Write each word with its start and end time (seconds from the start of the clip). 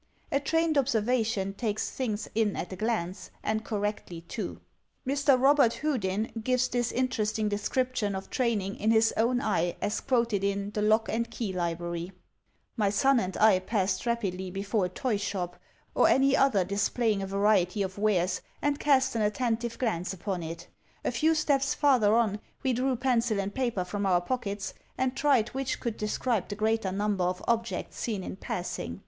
A 0.31 0.39
trained 0.39 0.79
observation 0.79 1.53
takes 1.53 1.91
things 1.91 2.27
in 2.33 2.55
at 2.55 2.73
a 2.73 2.75
glance, 2.75 3.29
and 3.43 3.63
correctly, 3.63 4.21
too. 4.21 4.59
EVIDENCE' 5.05 5.25
269 5.25 5.35
M. 5.35 5.41
Robert 5.43 5.73
Houdin 5.75 6.41
gives 6.41 6.67
this 6.69 6.91
interesting 6.91 7.47
description 7.47 8.15
of 8.15 8.31
training 8.31 8.73
his 8.89 9.13
own 9.15 9.39
eye, 9.39 9.75
as 9.79 10.01
quoted 10.01 10.43
in 10.43 10.71
"The 10.71 10.81
Lock 10.81 11.07
and 11.07 11.29
Key 11.29 11.53
Library:" 11.53 12.13
"My 12.75 12.89
son 12.89 13.19
and 13.19 13.37
I 13.37 13.59
passed 13.59 14.07
rapidly 14.07 14.49
before 14.49 14.85
a 14.85 14.89
toy 14.89 15.17
shop, 15.17 15.59
or 15.93 16.07
any 16.07 16.35
other 16.35 16.65
displaying 16.65 17.21
a 17.21 17.27
variety 17.27 17.83
of 17.83 17.99
wares, 17.99 18.41
and 18.59 18.79
cast 18.79 19.15
an 19.15 19.21
attentive 19.21 19.77
glance 19.77 20.13
upon 20.13 20.41
it. 20.41 20.67
A 21.05 21.11
few 21.11 21.35
steps 21.35 21.75
farther 21.75 22.15
on 22.15 22.39
we 22.63 22.73
drew 22.73 22.95
pencil 22.95 23.39
and 23.39 23.53
paper 23.53 23.83
from 23.83 24.07
our 24.07 24.19
pockets, 24.19 24.73
and 24.97 25.15
tried 25.15 25.49
which 25.49 25.79
could 25.79 25.95
describe 25.95 26.49
the 26.49 26.55
greater 26.55 26.91
number 26.91 27.23
of 27.25 27.43
objects 27.47 27.99
seen 27.99 28.23
in 28.23 28.35
passing. 28.37 28.99